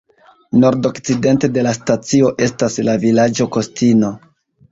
[0.61, 4.13] Nordokcidente de la stacio estas la vilaĝo Kostino.